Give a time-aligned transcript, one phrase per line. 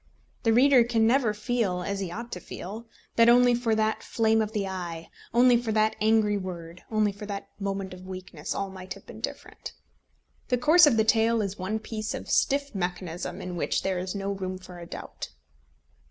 [0.41, 4.41] The reader can never feel as he ought to feel that only for that flame
[4.41, 8.71] of the eye, only for that angry word, only for that moment of weakness, all
[8.71, 9.73] might have been different.
[10.47, 14.15] The course of the tale is one piece of stiff mechanism, in which there is
[14.15, 15.29] no room for a doubt.